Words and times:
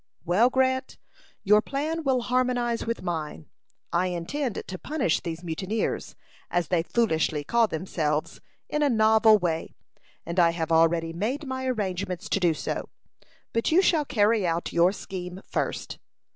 "Well, 0.25 0.49
Grant, 0.49 0.97
your 1.43 1.61
plan 1.61 2.03
will 2.03 2.21
harmonize 2.21 2.87
with 2.87 3.03
mine. 3.03 3.45
I 3.93 4.07
intend 4.07 4.63
to 4.65 4.79
punish 4.79 5.19
these 5.19 5.43
mutineers, 5.43 6.15
as 6.49 6.69
they 6.69 6.81
foolishly 6.81 7.43
call 7.43 7.67
themselves, 7.67 8.41
in 8.67 8.81
a 8.81 8.89
novel 8.89 9.37
way; 9.37 9.75
and 10.25 10.39
I 10.39 10.53
have 10.53 10.71
already 10.71 11.13
made 11.13 11.45
my 11.45 11.67
arrangements 11.67 12.29
to 12.29 12.39
do 12.39 12.55
so. 12.55 12.89
But 13.53 13.71
you 13.71 13.83
shall 13.83 14.05
carry 14.05 14.43
out 14.47 14.73
your 14.73 14.91
scheme 14.91 15.43
first." 15.45 15.99